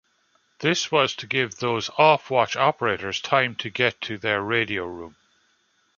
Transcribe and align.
This 0.61 0.91
was 0.91 1.13
to 1.17 1.27
give 1.27 1.57
those 1.57 1.91
off-watch 1.95 2.55
operators 2.55 3.21
time 3.21 3.53
to 3.57 3.69
get 3.69 4.01
to 4.01 4.17
their 4.17 4.41
radio 4.41 4.83
room. 4.85 5.15